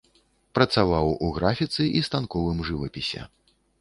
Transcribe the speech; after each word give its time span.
Працаваў 0.59 1.11
у 1.27 1.29
графіцы 1.37 1.83
і 1.99 2.01
станковым 2.07 2.65
жывапісе. 2.71 3.21